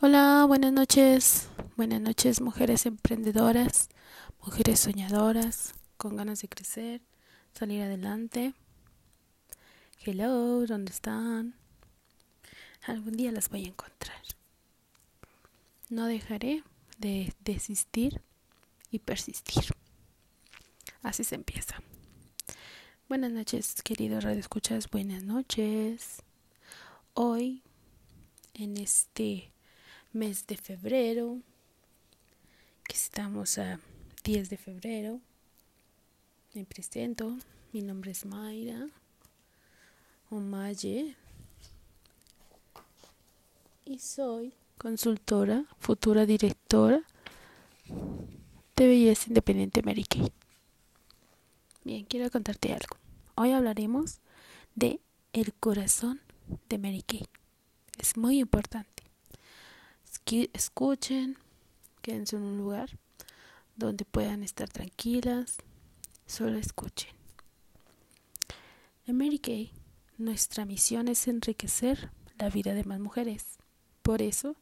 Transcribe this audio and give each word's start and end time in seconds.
Hola, 0.00 0.44
buenas 0.46 0.72
noches. 0.72 1.48
Buenas 1.76 2.00
noches, 2.00 2.40
mujeres 2.40 2.86
emprendedoras, 2.86 3.88
mujeres 4.40 4.78
soñadoras, 4.78 5.74
con 5.96 6.14
ganas 6.14 6.40
de 6.40 6.48
crecer, 6.48 7.00
salir 7.52 7.82
adelante. 7.82 8.54
Hello, 10.04 10.64
¿dónde 10.66 10.92
están? 10.92 11.56
Algún 12.86 13.16
día 13.16 13.32
las 13.32 13.48
voy 13.48 13.64
a 13.64 13.68
encontrar. 13.70 14.22
No 15.90 16.06
dejaré 16.06 16.62
de 16.98 17.34
desistir 17.40 18.22
y 18.92 19.00
persistir. 19.00 19.64
Así 21.02 21.24
se 21.24 21.34
empieza. 21.34 21.82
Buenas 23.08 23.32
noches, 23.32 23.82
queridos 23.82 24.22
radioescuchas, 24.22 24.88
buenas 24.90 25.24
noches. 25.24 26.22
Hoy, 27.14 27.64
en 28.54 28.76
este 28.76 29.50
mes 30.12 30.46
de 30.46 30.56
febrero, 30.56 31.38
que 32.84 32.94
estamos 32.94 33.58
a 33.58 33.78
10 34.24 34.50
de 34.50 34.56
febrero. 34.56 35.20
Me 36.54 36.64
presento, 36.64 37.36
mi 37.72 37.82
nombre 37.82 38.10
es 38.12 38.24
Mayra 38.24 38.88
Omaye 40.30 41.14
y 43.84 43.98
soy 43.98 44.54
consultora, 44.76 45.64
futura 45.78 46.26
directora 46.26 47.02
de 48.76 48.86
Belleza 48.86 49.24
Independiente 49.28 49.82
Mary 49.82 50.04
Kay. 50.04 50.32
Bien, 51.84 52.04
quiero 52.04 52.30
contarte 52.30 52.72
algo. 52.72 52.96
Hoy 53.34 53.52
hablaremos 53.52 54.20
de 54.74 55.00
el 55.32 55.54
corazón 55.54 56.20
de 56.68 56.78
Mary 56.78 57.02
Kay. 57.02 57.26
Es 57.98 58.16
muy 58.16 58.38
importante 58.38 58.97
escuchen, 60.52 61.38
quédense 62.02 62.36
en 62.36 62.42
un 62.42 62.58
lugar 62.58 62.98
donde 63.76 64.04
puedan 64.04 64.42
estar 64.42 64.68
tranquilas, 64.68 65.56
solo 66.26 66.58
escuchen. 66.58 67.14
En 69.06 69.16
Mary 69.16 69.38
Kay, 69.38 69.72
nuestra 70.18 70.64
misión 70.64 71.08
es 71.08 71.28
enriquecer 71.28 72.10
la 72.38 72.50
vida 72.50 72.74
de 72.74 72.84
más 72.84 73.00
mujeres. 73.00 73.58
Por 74.02 74.20
eso, 74.20 74.56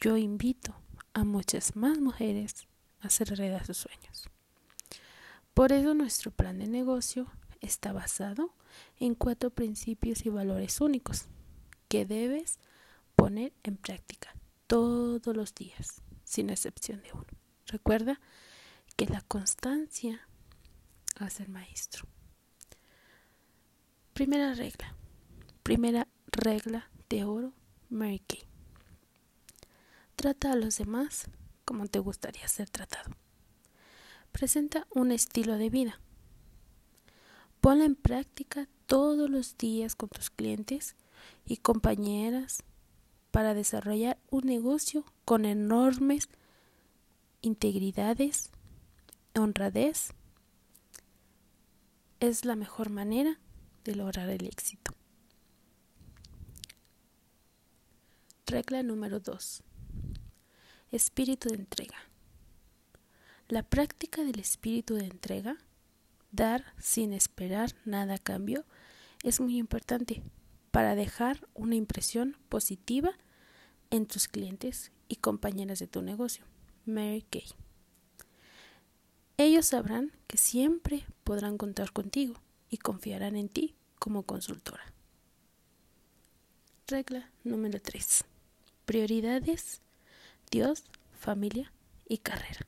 yo 0.00 0.16
invito 0.16 0.74
a 1.12 1.24
muchas 1.24 1.76
más 1.76 1.98
mujeres 2.00 2.66
a 3.00 3.06
hacer 3.06 3.28
realidad 3.28 3.64
sus 3.64 3.76
sueños. 3.76 4.28
Por 5.54 5.72
eso 5.72 5.94
nuestro 5.94 6.30
plan 6.30 6.58
de 6.58 6.66
negocio 6.66 7.30
está 7.60 7.92
basado 7.92 8.54
en 8.98 9.14
cuatro 9.14 9.50
principios 9.50 10.26
y 10.26 10.30
valores 10.30 10.80
únicos 10.80 11.26
que 11.88 12.06
debes 12.06 12.58
poner 13.14 13.52
en 13.62 13.76
práctica 13.76 14.34
todos 14.70 15.36
los 15.36 15.52
días, 15.52 16.00
sin 16.22 16.48
excepción 16.48 17.02
de 17.02 17.12
uno. 17.12 17.26
Recuerda 17.66 18.20
que 18.96 19.04
la 19.06 19.20
constancia 19.20 20.28
hace 21.16 21.42
el 21.42 21.48
maestro. 21.48 22.06
Primera 24.12 24.54
regla. 24.54 24.94
Primera 25.64 26.06
regla 26.28 26.88
de 27.08 27.24
oro, 27.24 27.52
Mary. 27.88 28.22
Trata 30.14 30.52
a 30.52 30.56
los 30.56 30.78
demás 30.78 31.24
como 31.64 31.88
te 31.88 31.98
gustaría 31.98 32.46
ser 32.46 32.70
tratado. 32.70 33.10
Presenta 34.30 34.86
un 34.94 35.10
estilo 35.10 35.58
de 35.58 35.68
vida. 35.68 36.00
Ponla 37.60 37.86
en 37.86 37.96
práctica 37.96 38.68
todos 38.86 39.28
los 39.28 39.58
días 39.58 39.96
con 39.96 40.10
tus 40.10 40.30
clientes 40.30 40.94
y 41.44 41.56
compañeras 41.56 42.62
para 43.30 43.54
desarrollar 43.54 44.18
un 44.30 44.44
negocio 44.44 45.04
con 45.24 45.44
enormes 45.44 46.28
integridades, 47.42 48.50
honradez, 49.34 50.12
es 52.20 52.44
la 52.44 52.56
mejor 52.56 52.90
manera 52.90 53.38
de 53.84 53.94
lograr 53.94 54.28
el 54.28 54.46
éxito. 54.46 54.92
Regla 58.46 58.82
número 58.82 59.20
2. 59.20 59.62
Espíritu 60.90 61.50
de 61.50 61.54
entrega. 61.54 61.96
La 63.48 63.62
práctica 63.62 64.22
del 64.22 64.38
espíritu 64.40 64.94
de 64.94 65.06
entrega, 65.06 65.56
dar 66.32 66.74
sin 66.78 67.12
esperar 67.12 67.74
nada 67.84 68.14
a 68.14 68.18
cambio, 68.18 68.64
es 69.22 69.40
muy 69.40 69.56
importante 69.56 70.22
para 70.70 70.94
dejar 70.94 71.48
una 71.54 71.74
impresión 71.74 72.36
positiva 72.48 73.12
en 73.90 74.06
tus 74.06 74.28
clientes 74.28 74.92
y 75.08 75.16
compañeras 75.16 75.78
de 75.78 75.86
tu 75.86 76.02
negocio. 76.02 76.44
Mary 76.86 77.24
Kay. 77.30 77.46
Ellos 79.36 79.66
sabrán 79.66 80.12
que 80.26 80.36
siempre 80.36 81.06
podrán 81.24 81.56
contar 81.56 81.92
contigo 81.92 82.34
y 82.68 82.76
confiarán 82.76 83.36
en 83.36 83.48
ti 83.48 83.74
como 83.98 84.22
consultora. 84.22 84.92
Regla 86.86 87.30
número 87.44 87.80
3. 87.80 88.24
Prioridades, 88.84 89.80
Dios, 90.50 90.84
familia 91.18 91.72
y 92.08 92.18
carrera. 92.18 92.66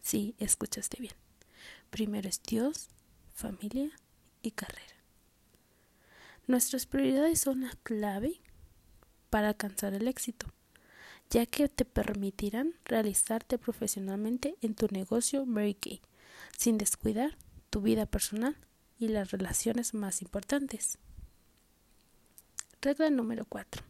Sí, 0.00 0.34
escuchaste 0.38 1.00
bien. 1.00 1.14
Primero 1.90 2.28
es 2.28 2.40
Dios, 2.42 2.88
familia 3.34 3.90
y 4.42 4.52
carrera. 4.52 4.95
Nuestras 6.48 6.86
prioridades 6.86 7.40
son 7.40 7.62
la 7.62 7.72
clave 7.82 8.40
para 9.30 9.48
alcanzar 9.48 9.94
el 9.94 10.06
éxito, 10.06 10.46
ya 11.28 11.44
que 11.44 11.68
te 11.68 11.84
permitirán 11.84 12.74
realizarte 12.84 13.58
profesionalmente 13.58 14.54
en 14.62 14.76
tu 14.76 14.86
negocio 14.92 15.44
Mary 15.44 15.74
Kay, 15.74 16.00
sin 16.56 16.78
descuidar 16.78 17.36
tu 17.68 17.80
vida 17.80 18.06
personal 18.06 18.56
y 18.96 19.08
las 19.08 19.32
relaciones 19.32 19.92
más 19.92 20.22
importantes. 20.22 20.98
Regla 22.80 23.10
número 23.10 23.44
4. 23.44 23.82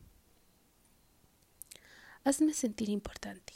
Hazme 2.24 2.54
sentir 2.54 2.88
importante. 2.88 3.52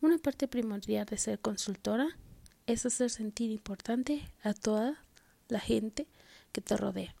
Una 0.00 0.18
parte 0.18 0.46
primordial 0.46 1.06
de 1.06 1.18
ser 1.18 1.40
consultora 1.40 2.16
es 2.66 2.86
hacer 2.86 3.10
sentir 3.10 3.50
importante 3.50 4.22
a 4.44 4.54
toda 4.54 5.04
la 5.48 5.58
gente 5.58 6.06
que 6.52 6.60
te 6.60 6.76
rodea 6.76 7.16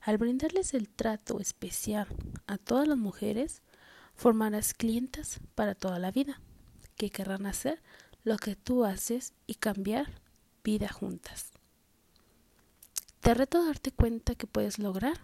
al 0.00 0.18
brindarles 0.18 0.74
el 0.74 0.88
trato 0.88 1.40
especial 1.40 2.08
a 2.46 2.58
todas 2.58 2.88
las 2.88 2.98
mujeres, 2.98 3.62
formarás 4.14 4.74
clientas 4.74 5.40
para 5.54 5.74
toda 5.74 5.98
la 5.98 6.10
vida, 6.10 6.40
que 6.96 7.10
querrán 7.10 7.46
hacer 7.46 7.82
lo 8.24 8.36
que 8.36 8.56
tú 8.56 8.84
haces 8.84 9.32
y 9.46 9.54
cambiar 9.54 10.20
vida 10.62 10.88
juntas. 10.88 11.50
Te 13.20 13.34
reto 13.34 13.58
a 13.58 13.66
darte 13.66 13.92
cuenta 13.92 14.34
que 14.34 14.46
puedes 14.46 14.78
lograr 14.78 15.18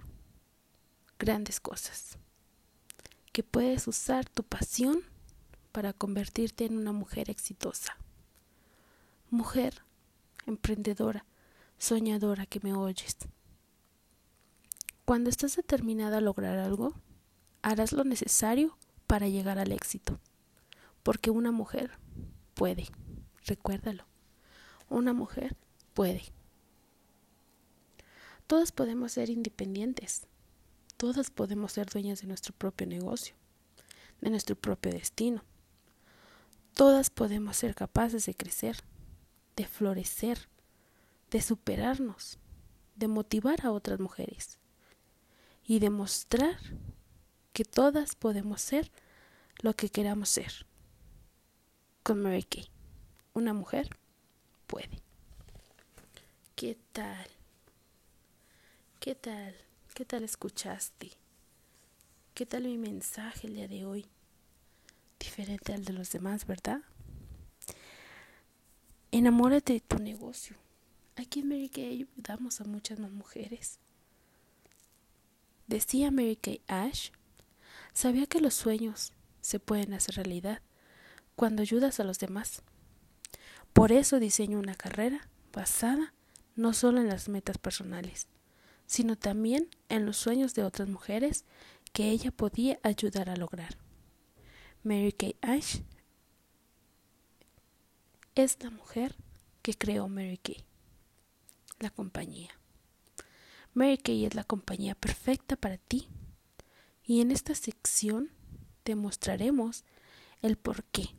grandes 1.18 1.60
cosas, 1.60 2.18
que 3.32 3.42
puedes 3.42 3.88
usar 3.88 4.28
tu 4.28 4.42
pasión 4.42 5.02
para 5.72 5.92
convertirte 5.92 6.66
en 6.66 6.76
una 6.76 6.92
mujer 6.92 7.30
exitosa. 7.30 7.96
Mujer 9.30 9.82
emprendedora, 10.46 11.24
soñadora 11.78 12.46
que 12.46 12.60
me 12.60 12.72
oyes. 12.72 13.16
Cuando 15.06 15.30
estás 15.30 15.54
determinada 15.54 16.18
a 16.18 16.20
lograr 16.20 16.58
algo, 16.58 16.92
harás 17.62 17.92
lo 17.92 18.02
necesario 18.02 18.76
para 19.06 19.28
llegar 19.28 19.56
al 19.56 19.70
éxito. 19.70 20.18
Porque 21.04 21.30
una 21.30 21.52
mujer 21.52 21.92
puede, 22.54 22.88
recuérdalo, 23.44 24.04
una 24.88 25.12
mujer 25.12 25.56
puede. 25.94 26.24
Todas 28.48 28.72
podemos 28.72 29.12
ser 29.12 29.30
independientes, 29.30 30.26
todas 30.96 31.30
podemos 31.30 31.70
ser 31.70 31.86
dueñas 31.86 32.22
de 32.22 32.26
nuestro 32.26 32.52
propio 32.52 32.88
negocio, 32.88 33.36
de 34.20 34.30
nuestro 34.30 34.56
propio 34.56 34.90
destino. 34.90 35.44
Todas 36.74 37.10
podemos 37.10 37.56
ser 37.56 37.76
capaces 37.76 38.26
de 38.26 38.34
crecer, 38.34 38.78
de 39.54 39.68
florecer, 39.68 40.48
de 41.30 41.40
superarnos, 41.40 42.40
de 42.96 43.06
motivar 43.06 43.64
a 43.64 43.70
otras 43.70 44.00
mujeres 44.00 44.58
y 45.66 45.80
demostrar 45.80 46.58
que 47.52 47.64
todas 47.64 48.14
podemos 48.14 48.60
ser 48.60 48.90
lo 49.60 49.74
que 49.74 49.88
queramos 49.88 50.28
ser. 50.28 50.66
Con 52.02 52.22
Mary 52.22 52.44
Kay, 52.44 52.68
una 53.34 53.52
mujer 53.52 53.88
puede. 54.66 55.02
¿Qué 56.54 56.78
tal? 56.92 57.26
¿Qué 59.00 59.14
tal? 59.14 59.54
¿Qué 59.94 60.04
tal 60.04 60.22
escuchaste? 60.22 61.10
¿Qué 62.34 62.46
tal 62.46 62.64
mi 62.64 62.78
mensaje 62.78 63.48
el 63.48 63.54
día 63.54 63.66
de 63.66 63.84
hoy? 63.84 64.06
Diferente 65.18 65.72
al 65.72 65.84
de 65.84 65.94
los 65.94 66.12
demás, 66.12 66.46
¿verdad? 66.46 66.82
Enamórate 69.10 69.72
de 69.72 69.80
tu 69.80 69.98
negocio. 69.98 70.56
Aquí 71.16 71.40
en 71.40 71.48
Mary 71.48 71.68
Kay 71.70 71.86
ayudamos 71.86 72.60
a 72.60 72.64
muchas 72.64 72.98
más 73.00 73.10
mujeres 73.10 73.80
Decía 75.66 76.10
Mary 76.10 76.36
Kay 76.36 76.60
Ash, 76.68 77.10
Sabía 77.96 78.26
que 78.26 78.42
los 78.42 78.52
sueños 78.52 79.14
se 79.40 79.58
pueden 79.58 79.94
hacer 79.94 80.16
realidad 80.16 80.60
cuando 81.34 81.62
ayudas 81.62 81.98
a 81.98 82.04
los 82.04 82.18
demás. 82.18 82.62
Por 83.72 83.90
eso 83.90 84.20
diseñó 84.20 84.58
una 84.58 84.74
carrera 84.74 85.30
basada 85.50 86.12
no 86.56 86.74
solo 86.74 87.00
en 87.00 87.08
las 87.08 87.30
metas 87.30 87.56
personales, 87.56 88.28
sino 88.86 89.16
también 89.16 89.70
en 89.88 90.04
los 90.04 90.18
sueños 90.18 90.52
de 90.54 90.62
otras 90.62 90.88
mujeres 90.88 91.46
que 91.94 92.10
ella 92.10 92.30
podía 92.30 92.78
ayudar 92.82 93.30
a 93.30 93.36
lograr. 93.36 93.78
Mary 94.82 95.12
Kay 95.12 95.36
Ash 95.40 95.80
es 98.34 98.62
la 98.62 98.68
mujer 98.68 99.16
que 99.62 99.72
creó 99.72 100.06
Mary 100.06 100.36
Kay, 100.36 100.64
la 101.80 101.88
compañía. 101.88 102.50
Mary 103.76 103.98
Kay 103.98 104.24
es 104.24 104.34
la 104.34 104.42
compañía 104.42 104.94
perfecta 104.94 105.54
para 105.54 105.76
ti. 105.76 106.08
Y 107.04 107.20
en 107.20 107.30
esta 107.30 107.54
sección 107.54 108.30
te 108.84 108.94
mostraremos 108.94 109.84
el 110.40 110.56
por 110.56 110.82
qué. 110.84 111.10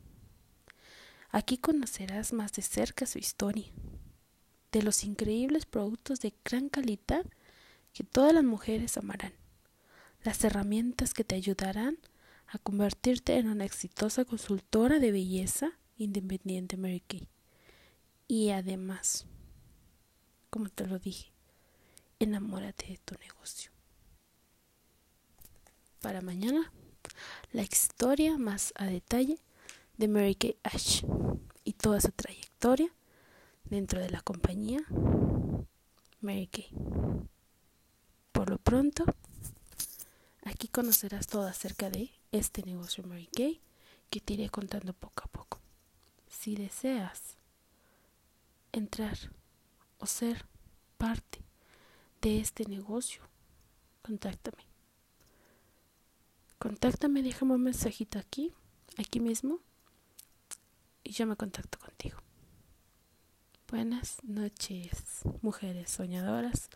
Aquí 1.30 1.56
conocerás 1.56 2.32
más 2.32 2.52
de 2.54 2.62
cerca 2.62 3.06
su 3.06 3.20
historia, 3.20 3.70
de 4.72 4.82
los 4.82 5.04
increíbles 5.04 5.66
productos 5.66 6.18
de 6.18 6.34
gran 6.44 6.68
calidad 6.68 7.24
que 7.92 8.02
todas 8.02 8.34
las 8.34 8.42
mujeres 8.42 8.96
amarán, 8.96 9.34
las 10.24 10.42
herramientas 10.42 11.14
que 11.14 11.22
te 11.22 11.36
ayudarán 11.36 11.96
a 12.48 12.58
convertirte 12.58 13.36
en 13.36 13.50
una 13.50 13.66
exitosa 13.66 14.24
consultora 14.24 14.98
de 14.98 15.12
belleza 15.12 15.78
independiente 15.96 16.76
Mary 16.76 17.04
Kay. 17.06 17.28
Y 18.26 18.50
además, 18.50 19.26
como 20.50 20.70
te 20.70 20.88
lo 20.88 20.98
dije, 20.98 21.37
enamórate 22.18 22.86
de 22.86 22.98
tu 22.98 23.14
negocio. 23.18 23.70
Para 26.00 26.20
mañana, 26.20 26.72
la 27.52 27.62
historia 27.62 28.38
más 28.38 28.72
a 28.76 28.86
detalle 28.86 29.38
de 29.96 30.08
Mary 30.08 30.34
Kay 30.34 30.56
Ash 30.62 31.02
y 31.64 31.72
toda 31.72 32.00
su 32.00 32.12
trayectoria 32.12 32.92
dentro 33.64 34.00
de 34.00 34.10
la 34.10 34.20
compañía 34.20 34.80
Mary 36.20 36.46
Kay. 36.46 36.70
Por 38.32 38.50
lo 38.50 38.58
pronto, 38.58 39.04
aquí 40.44 40.68
conocerás 40.68 41.26
todo 41.26 41.46
acerca 41.46 41.90
de 41.90 42.10
este 42.32 42.62
negocio 42.62 43.04
Mary 43.04 43.28
Kay 43.34 43.60
que 44.10 44.20
te 44.20 44.34
iré 44.34 44.48
contando 44.50 44.92
poco 44.92 45.24
a 45.24 45.28
poco. 45.28 45.60
Si 46.28 46.54
deseas 46.54 47.36
entrar 48.72 49.18
o 49.98 50.06
ser 50.06 50.46
parte 50.96 51.47
de 52.20 52.40
este 52.40 52.64
negocio, 52.64 53.22
contáctame. 54.02 54.66
Contáctame, 56.58 57.22
déjame 57.22 57.54
un 57.54 57.62
mensajito 57.62 58.18
aquí, 58.18 58.52
aquí 58.96 59.20
mismo, 59.20 59.60
y 61.04 61.12
yo 61.12 61.26
me 61.26 61.36
contacto 61.36 61.78
contigo. 61.78 62.18
Buenas 63.70 64.16
noches, 64.24 65.20
mujeres 65.42 65.90
soñadoras. 65.90 66.70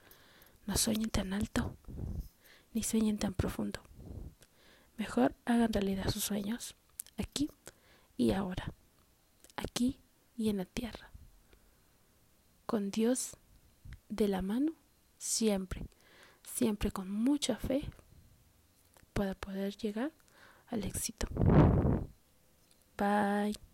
No 0.66 0.76
sueñen 0.76 1.10
tan 1.10 1.32
alto, 1.32 1.76
ni 2.72 2.82
sueñen 2.82 3.18
tan 3.18 3.34
profundo. 3.34 3.80
Mejor 4.96 5.34
hagan 5.44 5.72
realidad 5.72 6.10
sus 6.10 6.22
sueños, 6.22 6.76
aquí 7.16 7.50
y 8.16 8.32
ahora, 8.32 8.72
aquí 9.56 9.98
y 10.36 10.50
en 10.50 10.58
la 10.58 10.64
tierra. 10.64 11.10
Con 12.66 12.90
Dios 12.90 13.36
de 14.08 14.28
la 14.28 14.42
mano, 14.42 14.72
siempre, 15.22 15.86
siempre 16.42 16.90
con 16.90 17.08
mucha 17.08 17.56
fe, 17.56 17.88
para 19.12 19.34
poder 19.36 19.76
llegar 19.76 20.10
al 20.66 20.82
éxito. 20.84 21.28
Bye. 22.98 23.71